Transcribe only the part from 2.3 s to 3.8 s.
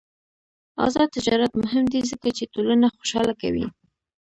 چې ټولنه خوشحاله کوي.